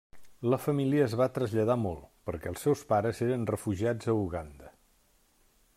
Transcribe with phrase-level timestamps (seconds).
[0.51, 4.73] La família es va traslladar molt, perquè els seus pares eren refugiats a Uganda.